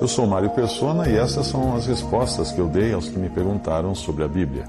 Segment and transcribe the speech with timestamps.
[0.00, 3.28] Eu sou Mário Persona e essas são as respostas que eu dei aos que me
[3.28, 4.64] perguntaram sobre a Bíblia.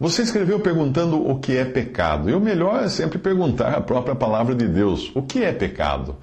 [0.00, 2.28] Você escreveu perguntando o que é pecado.
[2.28, 6.16] E o melhor é sempre perguntar a própria palavra de Deus: o que é pecado?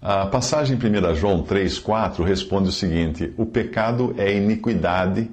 [0.00, 5.30] A passagem em 1 João 3,4 responde o seguinte: O pecado é iniquidade,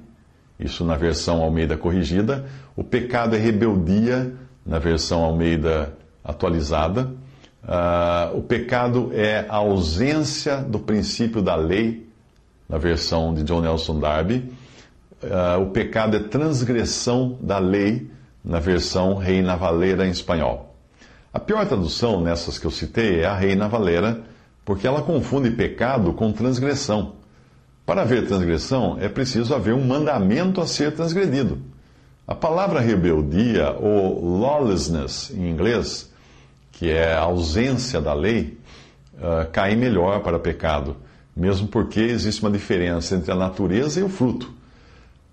[0.59, 2.45] isso na versão Almeida corrigida.
[2.75, 4.31] O pecado é rebeldia,
[4.63, 5.91] na versão Almeida
[6.23, 7.11] atualizada.
[7.63, 12.07] Uh, o pecado é a ausência do princípio da lei,
[12.67, 14.51] na versão de John Nelson Darby.
[15.21, 18.09] Uh, o pecado é transgressão da lei,
[18.43, 20.73] na versão Reina Valera em espanhol.
[21.33, 24.21] A pior tradução nessas que eu citei é a Reina Valera,
[24.63, 27.13] porque ela confunde pecado com transgressão.
[27.85, 31.59] Para haver transgressão, é preciso haver um mandamento a ser transgredido.
[32.27, 36.08] A palavra rebeldia, ou lawlessness em inglês,
[36.71, 38.57] que é a ausência da lei,
[39.15, 40.97] uh, cai melhor para pecado,
[41.35, 44.53] mesmo porque existe uma diferença entre a natureza e o fruto.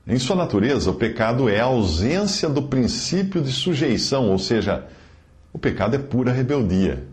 [0.06, 4.86] Em sua natureza, o pecado é a ausência do princípio de sujeição, ou seja,
[5.52, 7.04] o pecado é pura rebeldia.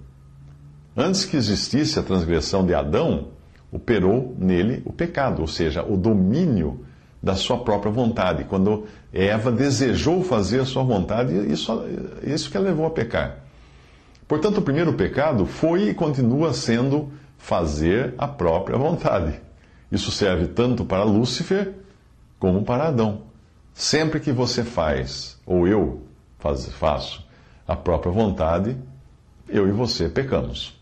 [0.95, 3.29] Antes que existisse a transgressão de Adão,
[3.71, 6.85] operou nele o pecado, ou seja, o domínio
[7.21, 8.43] da sua própria vontade.
[8.43, 11.83] Quando Eva desejou fazer a sua vontade, isso,
[12.21, 13.42] isso que a levou a pecar.
[14.33, 19.39] Portanto, o primeiro pecado foi e continua sendo fazer a própria vontade.
[19.91, 21.71] Isso serve tanto para Lúcifer
[22.39, 23.25] como para Adão.
[23.75, 26.01] Sempre que você faz, ou eu
[26.39, 27.23] faz, faço,
[27.67, 28.75] a própria vontade,
[29.47, 30.81] eu e você pecamos.